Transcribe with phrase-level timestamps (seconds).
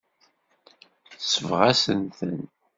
[1.11, 2.37] Tesbeɣ-asen-ten.